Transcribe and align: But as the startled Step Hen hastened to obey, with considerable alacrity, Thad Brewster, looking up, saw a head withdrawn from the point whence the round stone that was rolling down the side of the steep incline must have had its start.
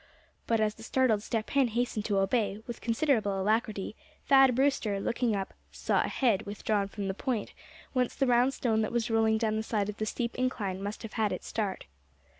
But 0.47 0.59
as 0.59 0.73
the 0.73 0.81
startled 0.81 1.21
Step 1.21 1.51
Hen 1.51 1.67
hastened 1.67 2.05
to 2.05 2.17
obey, 2.17 2.57
with 2.65 2.81
considerable 2.81 3.39
alacrity, 3.39 3.95
Thad 4.25 4.55
Brewster, 4.55 4.99
looking 4.99 5.35
up, 5.35 5.53
saw 5.71 6.01
a 6.03 6.07
head 6.07 6.41
withdrawn 6.47 6.87
from 6.87 7.07
the 7.07 7.13
point 7.13 7.53
whence 7.93 8.15
the 8.15 8.25
round 8.25 8.55
stone 8.55 8.81
that 8.81 8.91
was 8.91 9.11
rolling 9.11 9.37
down 9.37 9.57
the 9.57 9.61
side 9.61 9.89
of 9.89 9.97
the 9.97 10.07
steep 10.07 10.33
incline 10.39 10.81
must 10.81 11.03
have 11.03 11.13
had 11.13 11.31
its 11.31 11.45
start. 11.45 11.85